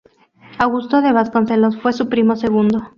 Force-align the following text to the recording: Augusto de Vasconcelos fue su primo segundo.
Augusto 0.57 1.01
de 1.03 1.11
Vasconcelos 1.11 1.79
fue 1.79 1.93
su 1.93 2.09
primo 2.09 2.35
segundo. 2.35 2.81